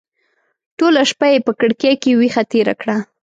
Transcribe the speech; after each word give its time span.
ټوله 0.77 1.01
شپه 1.09 1.27
یې 1.33 1.39
په 1.45 1.51
کړکۍ 1.59 1.93
کې 2.01 2.11
ویښه 2.19 2.43
تېره 2.51 2.73
کړه. 2.81 2.95